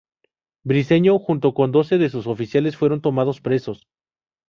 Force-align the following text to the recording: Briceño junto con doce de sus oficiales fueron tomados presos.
Briceño 0.63 1.19
junto 1.19 1.53
con 1.53 1.71
doce 1.71 1.99
de 1.99 2.09
sus 2.09 2.25
oficiales 2.25 2.75
fueron 2.75 3.01
tomados 3.01 3.39
presos. 3.39 3.85